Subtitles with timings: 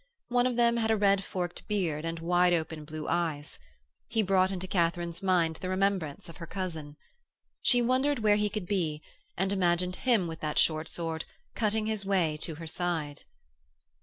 [0.29, 3.59] One of them had a red forked beard and wide open blue eyes.
[4.07, 6.97] He brought into Katharine's mind the remembrance of her cousin.
[7.61, 9.03] She wondered where he could be,
[9.37, 13.25] and imagined him with that short sword, cutting his way to her side.